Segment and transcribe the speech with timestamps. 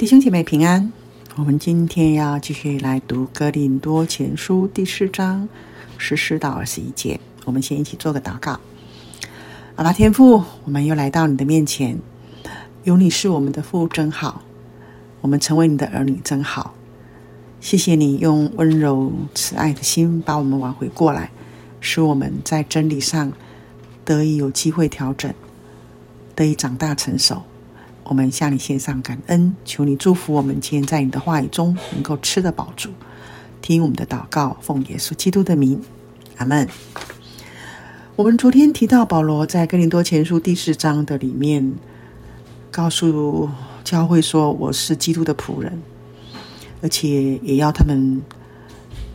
[0.00, 0.90] 弟兄姐妹平安，
[1.36, 5.46] 我们今天要继续来读《哥林多前书》第四章
[5.98, 7.20] 十四到二十一节。
[7.44, 8.58] 我们先一起做个祷告。
[9.76, 11.98] 阿爸天父，我们又来到你的面前，
[12.84, 14.40] 有你是我们的父真好，
[15.20, 16.72] 我们成为你的儿女真好。
[17.60, 21.30] 谢谢你用温柔慈爱的心把我们挽回过来，
[21.78, 23.34] 使我们在真理上
[24.06, 25.34] 得以有机会调整，
[26.34, 27.42] 得以长大成熟。
[28.04, 32.90] 我们向你献上感恩，求你祝福我们今天在你的话语中能够吃得饱足，
[33.62, 35.80] 听我们的祷告，奉耶稣基督的名，
[36.38, 36.68] 阿门。
[38.16, 41.72] 我们昨天提到保罗在哥林多前书第四章的里面，
[42.70, 43.48] 告诉
[43.84, 45.80] 教会说：“我是基督的仆人，
[46.82, 48.20] 而且也要他们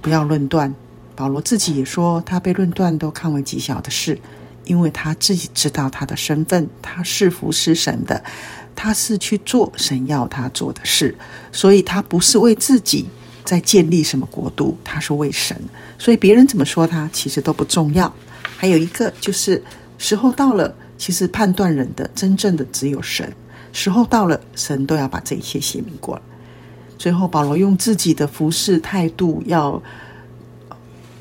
[0.01, 0.73] 不要论断。”
[1.15, 4.19] 保罗自己也说，他被论断都看为极小的事，
[4.65, 8.23] 因为他自己知道他的身份，他是服侍神的。
[8.77, 11.15] 他是去做神要他做的事，
[11.53, 13.05] 所以他不是为自己
[13.45, 15.57] 在建立什么国度，他是为神。
[15.97, 18.13] 所以别人怎么说他，其实都不重要。
[18.57, 19.63] 还有一个就是
[19.97, 23.33] 时候到了，其实判断人的真正的只有神。
[23.71, 26.21] 时候到了，神都要把这一切写明过来。
[26.97, 29.81] 最后，保罗用自己的服侍态度，要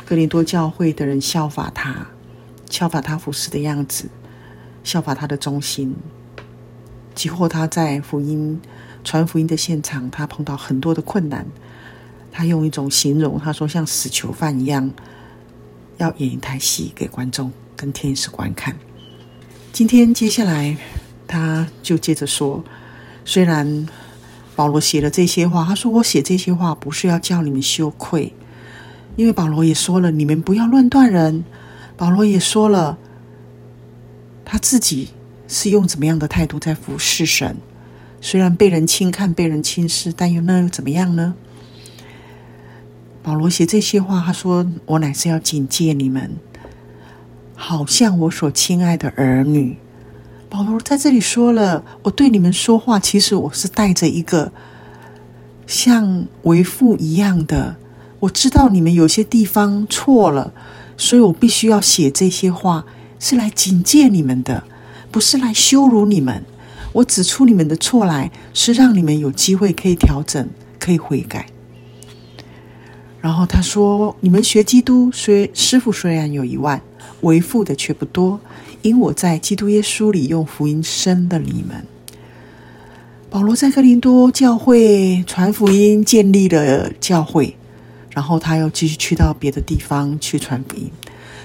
[0.04, 2.04] 哥林多教会的人效法他，
[2.70, 4.06] 效法他服侍的样子，
[4.82, 5.94] 效法他的忠心。
[7.14, 8.60] 即或他在福音
[9.04, 11.46] 传福音的现场，他碰到很多的困难，
[12.32, 14.90] 他用一种形容，他说像死囚犯一样，
[15.98, 18.74] 要演一台戏给观众跟天使观看。
[19.72, 20.76] 今天接下来，
[21.28, 22.64] 他就接着说，
[23.24, 23.88] 虽然
[24.56, 28.32] 保罗写了这些话，他说我写这些话不是要叫你们羞愧，
[29.14, 31.44] 因为保罗也说了，你们不要乱断人。
[31.96, 32.98] 保罗也说了，
[34.44, 35.08] 他自己。
[35.46, 37.58] 是用怎么样的态度在服侍神？
[38.18, 41.34] 虽然被人轻看、被人轻视，但又那又怎么样呢？
[43.22, 46.36] 保罗写这些话，他说：“我乃是要警戒你们，
[47.54, 49.76] 好像我所亲爱的儿女。”
[50.48, 54.50] 保罗在这里说了：“我对你们说话，其实我是带着一个
[55.66, 57.76] 像为父一样的。
[58.20, 60.54] 我知道你们有些地方错了，
[60.96, 62.84] 所以我必须要写这些话，
[63.18, 64.64] 是来警戒你们的。”
[65.14, 66.44] 不是来羞辱你们，
[66.92, 70.48] 我指出你们的错来，是让你们有机会可以调整，
[70.80, 71.46] 可以悔改。
[73.20, 76.82] 然后他说：“你们学基督，虽师傅虽然有一万，
[77.20, 78.40] 为父的却不多，
[78.82, 81.86] 因我在基督耶稣里用福音生了你们。”
[83.30, 87.56] 保罗在哥林多教会传福音，建立了教会，
[88.14, 90.90] 然后他又继续去到别的地方去传福音，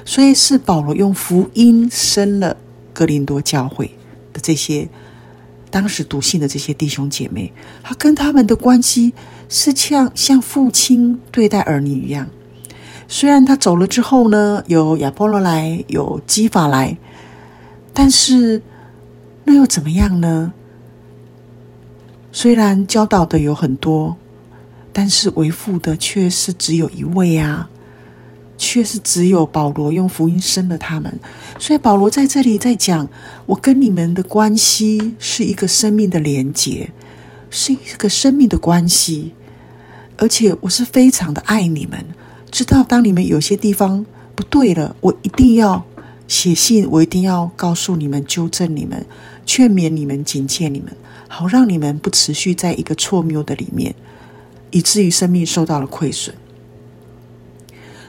[0.06, 2.56] 所以是保罗用福音生了。
[2.94, 3.98] 哥林多教会
[4.34, 4.90] 的这些
[5.72, 9.14] 当时读信的这些弟兄姐妹，他跟他们的关系
[9.48, 12.28] 是像像父亲对待儿女一样。
[13.08, 16.98] 虽然他走了之后呢，有亚波罗来，有基法来，
[17.94, 18.62] 但是
[19.46, 20.54] 那又怎么样呢？
[22.32, 24.18] 虽然教导的有很多，
[24.92, 27.70] 但是为父的却是只有一位啊。
[28.62, 31.18] 却是只有保罗用福音生了他们，
[31.58, 33.08] 所以保罗在这里在讲，
[33.46, 36.92] 我跟你们的关系是一个生命的连结，
[37.50, 39.32] 是一个生命的关系，
[40.18, 42.04] 而且我是非常的爱你们，
[42.52, 45.86] 知道当你们有些地方不对了，我一定要
[46.28, 49.06] 写信，我一定要告诉你们，纠正你们，
[49.46, 50.92] 劝勉你们，警戒你们，
[51.30, 53.96] 好让你们不持续在一个错谬的里面，
[54.72, 56.36] 以至于生命受到了亏损。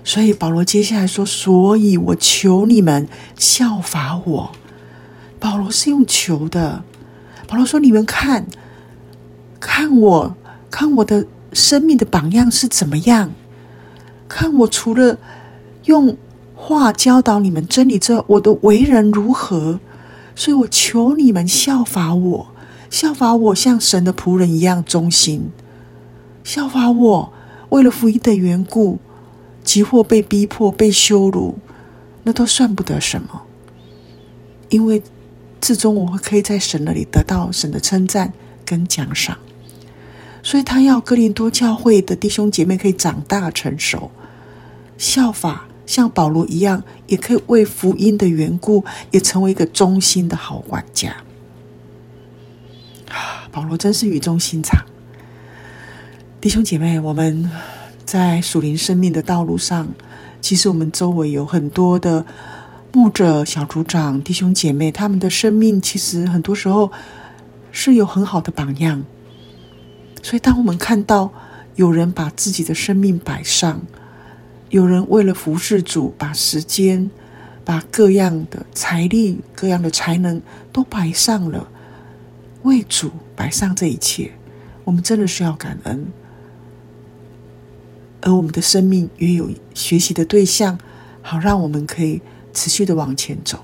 [0.02, 4.52] 所以保罗接下来说：“所以我求你们效法我。”
[5.38, 6.82] 保罗是用求的。
[7.46, 8.46] 保罗说：“你们看，
[9.58, 10.36] 看我，
[10.70, 13.32] 看我的生命的榜样是怎么样？
[14.28, 15.18] 看我除了
[15.84, 16.16] 用
[16.54, 19.80] 话教导你们真理之外，我的为人如何？
[20.36, 22.46] 所以我求你们效法我，
[22.88, 25.50] 效法我像神的仆人一样忠心，
[26.44, 27.32] 效法我，
[27.70, 28.98] 为了福音的缘故。”
[29.62, 31.58] 即或被逼迫、被羞辱，
[32.22, 33.42] 那都算不得什么，
[34.70, 35.02] 因为
[35.60, 38.32] 至终我会可以在神那里得到神的称赞
[38.64, 39.36] 跟奖赏。
[40.42, 44.10] 所以他要哥林多教会的弟兄姐妹可以长大成熟，
[44.96, 51.18] 效法像保罗一样，也可以为福音的缘故，也成为一个忠心的好管家。
[53.10, 54.86] 啊，保罗真是语重心长，
[56.40, 57.50] 弟兄姐妹，我们。
[58.02, 59.86] 在属灵生命的道路上，
[60.40, 62.26] 其实我们周围有很多的
[62.90, 66.90] 牧者、小组长、弟兄姐妹，他们的生命其实很多时候
[67.70, 69.04] 是有很好的榜样。
[70.24, 71.32] 所以，当我们看到
[71.76, 73.80] 有人把自己的生命摆上，
[74.70, 77.08] 有人为了服侍主，把时间、
[77.64, 81.68] 把各样的财力、各样的才能都摆上了，
[82.62, 84.32] 为主摆上这一切，
[84.82, 86.08] 我们真的需要感恩。
[88.30, 90.78] 而我们的生命也有学习的对象，
[91.20, 92.22] 好让我们可以
[92.54, 93.58] 持续的往前走。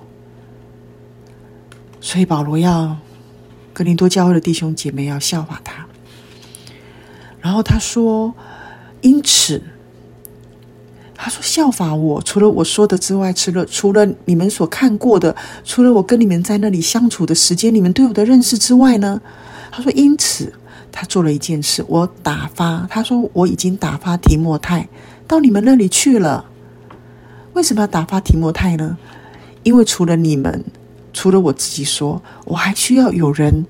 [2.00, 2.96] 所以保罗要
[3.72, 5.86] 哥林多教会的弟兄姐妹要效法他。
[7.40, 8.34] 然后他说
[9.02, 9.62] ：“因此，
[11.14, 19.22] 他说效法我，除了我说的之外，除了除了你们所看过的，除了我跟你们在那里相处的时间，你们对我的认识之外呢？
[19.70, 20.52] 他说，因此。”
[20.98, 24.88] 他做了一件事，我打发他说，我已经打发提摩太
[25.28, 26.46] 到你们那里去了。
[27.52, 28.96] 为什么要打发提摩太呢？
[29.62, 30.64] 因为除了你们，
[31.12, 33.66] 除了我自己说，我还需要有人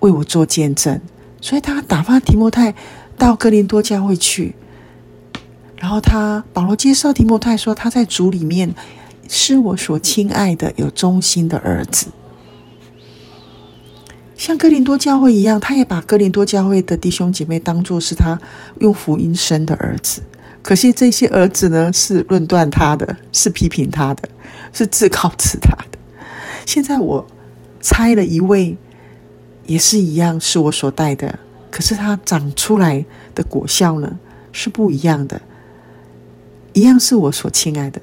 [0.00, 1.00] 为我做见证，
[1.40, 2.74] 所以他打发提摩太
[3.16, 4.54] 到哥林多教会去。
[5.76, 8.74] 然后他保罗介绍提摩太说，他在主里面
[9.26, 12.08] 是我所亲爱的、有忠心的儿子。
[14.48, 18.40] 像哥林多教会一样，他也把哥林多教会的弟兄姐妹当作是他
[18.80, 20.22] 用福音生的儿子。
[20.62, 24.26] 可惜这些儿子呢，是论断他的，是批评他的，
[24.72, 25.98] 是自告自大的。
[26.64, 27.26] 现在我
[27.82, 28.78] 猜了一位，
[29.66, 31.38] 也是一样，是我所带的。
[31.70, 33.04] 可是他长出来
[33.34, 34.18] 的果效呢，
[34.50, 35.42] 是不一样的。
[36.72, 38.00] 一样是我所亲爱的，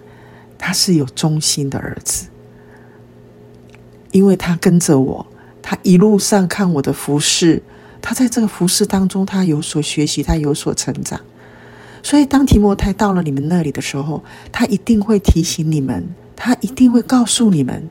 [0.59, 2.27] 他是有忠心的儿子，
[4.12, 5.25] 因为他跟着我。
[5.67, 7.59] 他一路上看我的服侍，
[8.00, 11.19] 他在这个服侍当中，他有所学习，他有所成长。
[12.03, 17.89] 所以，当提摩太到了你们那里的时候，他一定会提醒你们，他一定会告诉你们，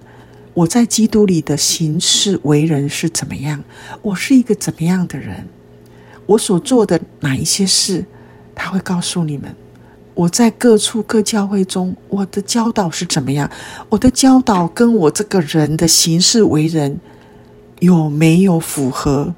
[0.55, 3.65] 我在基督里的行事为人是怎么样，
[4.03, 5.49] 我是一个怎么样的人，
[6.27, 8.05] 我所做的哪一些事，
[8.55, 9.53] 他会告诉你们。
[10.15, 13.51] 我在各处各教会中，我的教导是怎么样，
[13.89, 17.01] 我的教导跟我这个人的行事为人。
[17.85, 19.35] 有没有符合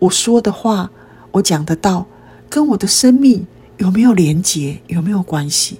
[0.00, 0.90] 我说的话？
[1.30, 2.06] 我讲的道
[2.50, 3.46] 跟我的生命
[3.76, 4.80] 有没有连结？
[4.88, 5.78] 有没有关系？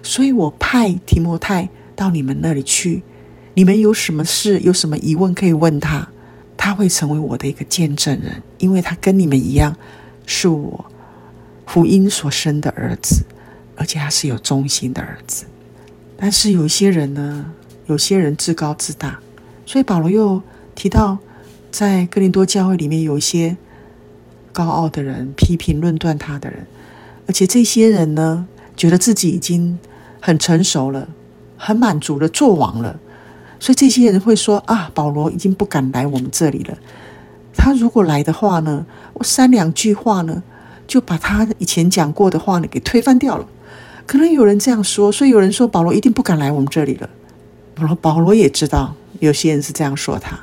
[0.00, 3.02] 所以我派提摩太到你们那里去。
[3.54, 6.08] 你们有什么事、有什么疑问可以问他，
[6.56, 9.74] 他会成为我的一个见证人，因为他跟你们一样，
[10.26, 10.84] 是我
[11.66, 13.24] 福音所生的儿子，
[13.74, 15.46] 而且他是有忠心的儿子。
[16.16, 17.52] 但是有一些人呢，
[17.86, 19.18] 有些人自高自大，
[19.66, 20.40] 所以保罗又
[20.76, 21.18] 提到。
[21.70, 23.56] 在哥林多教会里面，有一些
[24.52, 26.66] 高傲的人，批评论断他的人，
[27.26, 28.46] 而且这些人呢，
[28.76, 29.78] 觉得自己已经
[30.20, 31.08] 很成熟了，
[31.56, 32.98] 很满足了，做王了，
[33.58, 36.76] 所以这些人会说：“啊，保罗已经不敢来我们这里了。
[37.54, 38.84] 他如果来的话呢，
[39.14, 40.42] 我三两句话呢，
[40.86, 43.46] 就把他以前讲过的话呢给推翻掉了。”
[44.06, 47.08] 可能有人这样说，所以有人说保罗一定不敢来我们这里了。
[47.76, 50.36] 保罗保罗也知道，有些人是这样说他。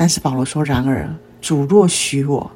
[0.00, 2.48] 但是保罗说：“然而，主若许我，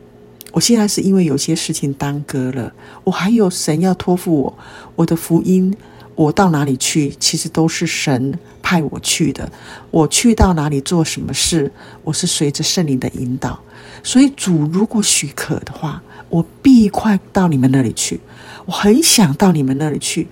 [0.52, 2.72] 我现在是因为有些事情耽搁了，
[3.02, 4.58] 我还有神要托付我，
[4.94, 5.76] 我的福音，
[6.14, 9.50] 我到哪里去，其实都是神派我去的。
[9.90, 11.72] 我去到哪里做什么事，
[12.04, 13.58] 我是随着圣灵的引导。
[14.04, 18.20] 所以主如果许可的话，我必快到你们那里去。
[18.66, 20.28] 我很想到你们那里去，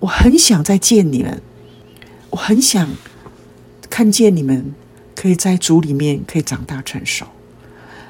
[0.00, 1.42] 我很想再见你们，
[2.30, 2.88] 我很想
[3.90, 4.74] 看见你们。”
[5.26, 7.26] 可以在主里面可以长大成熟，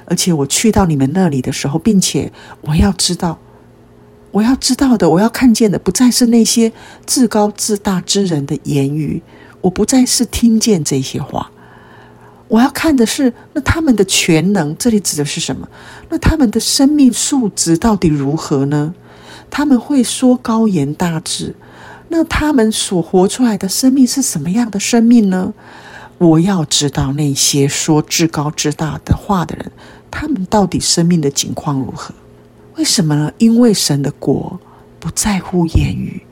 [0.05, 2.31] 而且我去到你们那里的时候，并且
[2.61, 3.39] 我要知道，
[4.33, 6.71] 我要知道的，我要看见的，不再是那些
[7.07, 9.23] 自高自大之人的言语，
[9.63, 11.51] 我不再是听见这些话，
[12.49, 14.77] 我要看的是那他们的全能。
[14.77, 15.67] 这里指的是什么？
[16.11, 18.95] 那他们的生命素质到底如何呢？
[19.51, 21.55] 他们会说高言大志，
[22.09, 25.55] 那他们所活出来的生命是什么样的生命呢？
[26.19, 29.71] 我要知道那些说至高至大的话的人，
[30.11, 32.15] 他们到底生命的境况如何？
[32.77, 33.31] 为什么呢？
[33.37, 34.59] 因为神的国
[34.99, 36.23] 不在乎言语，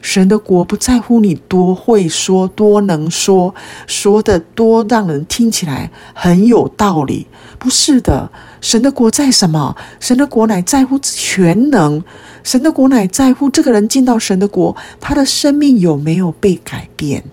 [0.00, 3.54] 神的国不在乎你多会说、多能说，
[3.86, 7.26] 说的多让人听起来很有道理。
[7.58, 9.76] 不是的，神的国在什么？
[10.00, 12.02] 神的国乃在乎全能。
[12.42, 17.24] 神的国乃在乎这个人进到神的国，他的生命有没有被改变？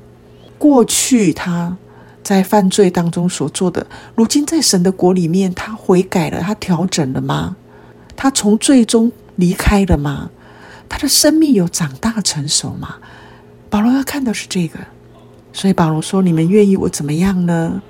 [0.58, 1.78] 过去他。
[2.24, 7.56] 在犯罪当中所做的，如今在神的国里面，他悔改了，他调整了吗？
[8.16, 10.30] 他从罪中离开了吗？
[10.88, 12.96] 他的生命有长大成熟吗？
[13.70, 14.80] 保罗要看的是这个，
[15.52, 17.82] 所以保罗说：“你们愿意我怎么样呢？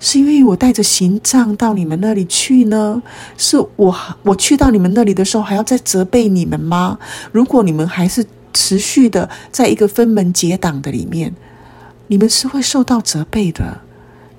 [0.00, 3.00] 是因为我带着刑杖到你们那里去呢？
[3.38, 6.98] 是我我去到你们那里的时候还要再责备你们吗？
[7.32, 11.32] 如果你们还是持续的在一个分门结党的里面，
[12.06, 13.80] 你们是会受到责备的，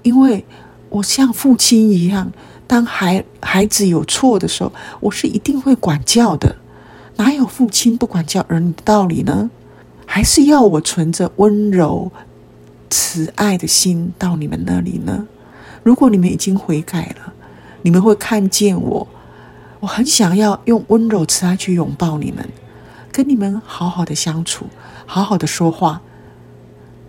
[0.03, 0.45] 因为
[0.89, 2.31] 我像父亲一样，
[2.67, 6.55] 当孩孩子有错的时候，我是一定会管教的。
[7.17, 9.49] 哪有父亲不管教儿女的道理呢？
[10.05, 12.11] 还是要我存着温柔、
[12.89, 15.27] 慈爱的心到你们那里呢？
[15.81, 17.33] 如果你们已经悔改了，
[17.81, 19.07] 你们会看见我，
[19.79, 22.47] 我很想要用温柔、慈爱去拥抱你们，
[23.11, 24.67] 跟你们好好的相处，
[25.05, 26.01] 好好的说话。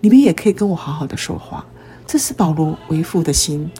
[0.00, 1.65] 你们也可以跟我好好的说话。
[2.07, 3.71] 这是保罗为父的心。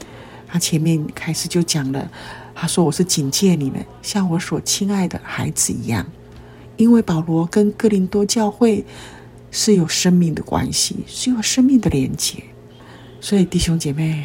[0.49, 2.11] 他前面开始就讲了。
[2.59, 6.07] 他说：“我是警戒你们，像我所亲爱的孩子一样，
[6.79, 8.83] 因为保罗跟哥林多教会
[9.51, 12.43] 是有生命的关系，是有生命的连结。
[13.21, 14.25] 所以弟兄姐妹，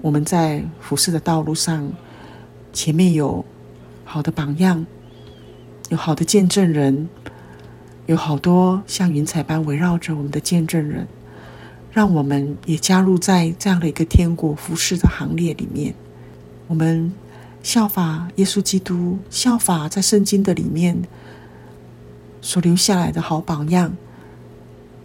[0.00, 1.92] 我们在服侍的道路上，
[2.72, 3.44] 前面有
[4.02, 4.86] 好的榜样，
[5.90, 7.08] 有好的见证人，
[8.06, 11.06] 有好多像云彩般围绕着我们的见证人，
[11.92, 15.94] 让我们也加入在这样的一个天国服侍的行列里面。”
[16.68, 17.12] 我们
[17.62, 21.02] 效法耶稣基督，效法在圣经的里面
[22.40, 23.96] 所留下来的好榜样，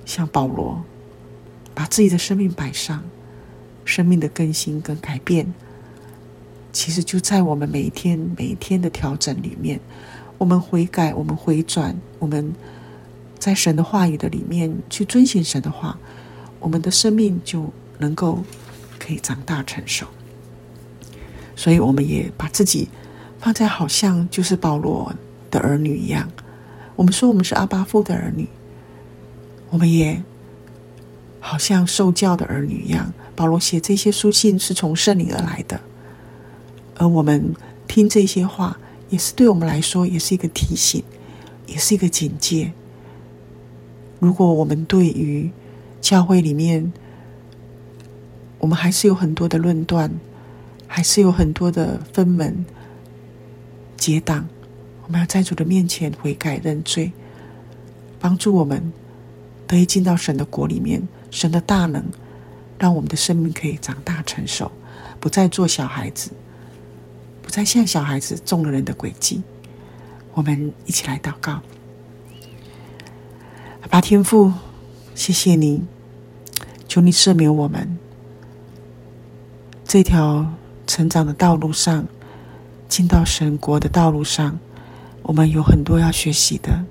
[0.05, 0.84] 像保罗，
[1.74, 3.03] 把自己的生命摆上，
[3.86, 5.53] 生命的更新跟改变，
[6.72, 9.79] 其实就在我们每一天每一天的调整里面，
[10.38, 12.53] 我们悔改，我们回转，我们
[13.41, 15.98] 在神的话语的里面去遵循神的话，
[16.60, 18.43] 我们的生命就能够
[19.00, 20.05] 可以长大成熟。
[21.55, 22.88] 所以，我们也把自己
[23.39, 25.12] 放在好像就是保罗
[25.50, 26.29] 的儿女一样。
[26.95, 28.48] 我们说我们是阿巴父的儿女，
[29.71, 30.21] 我们也
[31.39, 33.12] 好像受教的儿女一样。
[33.36, 35.81] 保罗写这些书信是从圣灵而来的，
[36.98, 37.55] 而我们
[37.88, 38.77] 听这些话，
[39.10, 41.03] 也是对我们来说也是一个提醒，
[41.65, 42.71] 也是一个警戒。
[44.21, 45.51] 如果我们对于
[45.99, 46.93] 教会里面，
[48.59, 50.09] 我们还是有很多的论断。
[50.93, 52.65] 还是有很多的分门
[53.95, 54.45] 结党，
[55.05, 57.13] 我们要在主的面前悔改认罪，
[58.19, 58.91] 帮助我们
[59.65, 62.03] 得以进到神的国里面，神的大能
[62.77, 64.69] 让我们的生命可以长大成熟，
[65.17, 66.31] 不再做小孩子，
[67.41, 69.41] 不再像小孩子中了人的诡计。
[70.33, 71.61] 我们一起来祷告，
[73.91, 74.53] 爸天父，
[75.13, 75.83] 谢谢你，
[76.88, 77.98] 求你赦免我们
[79.83, 80.53] 这条。
[80.88, 82.05] 成长的道路上，
[82.89, 84.60] 进到神国的道路上，
[85.21, 86.83] 我们有很多要学习的。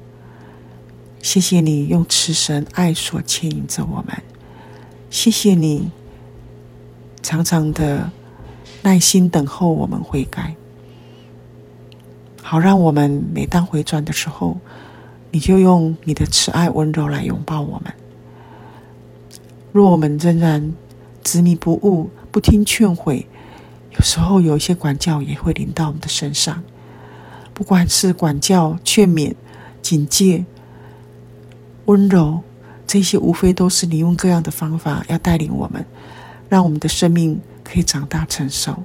[1.21, 4.23] 谢谢你用慈神爱所牵引着我们，
[5.11, 5.90] 谢谢你
[7.23, 8.11] 常常的
[8.83, 10.54] 耐心等候我们悔改，
[12.40, 14.57] 好让我们每当回转的时候，
[15.30, 17.92] 你就用你的慈爱温柔来拥抱我们。
[19.72, 20.72] 若我们仍然
[21.22, 23.25] 执迷不悟，不听劝诲，
[23.92, 26.62] 有时候有一些管教也会临到我们的身上，
[27.54, 29.34] 不管是管教、劝勉、
[29.80, 30.44] 警戒、
[31.84, 32.40] 温柔，
[32.87, 35.84] 这些无非都是你用各样的方法要带领我们，
[36.49, 38.82] 让我们的生命可以长大成熟。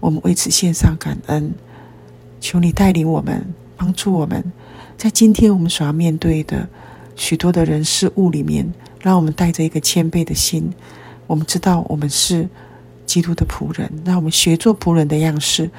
[0.00, 1.52] 我们为此献上感恩，
[2.40, 4.52] 求你带领我们，帮助我们，
[4.96, 6.68] 在今天我们所要面对的
[7.16, 10.72] 许多的人事物里面，让我们带着一个谦卑的心。
[11.26, 12.48] 我们知道我们是。
[13.06, 15.70] 基督的仆人，让我们学做仆人的样式，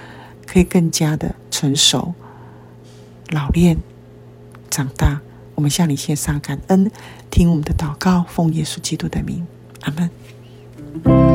[0.45, 2.13] 可以更加的成熟、
[3.29, 3.77] 老练、
[4.69, 5.19] 长大。
[5.55, 6.89] 我们向你献上感恩，
[7.31, 9.45] 听我们的祷告，奉耶稣基督的名，
[9.81, 11.35] 阿门。